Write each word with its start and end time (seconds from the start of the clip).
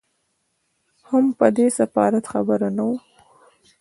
هم 1.09 1.25
په 1.39 1.47
دې 1.55 1.67
سفارت 1.77 2.23
خبر 2.31 2.59
نه 2.77 2.83
وو. 2.87 2.95